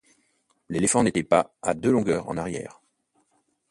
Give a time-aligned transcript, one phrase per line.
[0.69, 2.81] L’éléphant n’était pas à deux longueurs en arrière.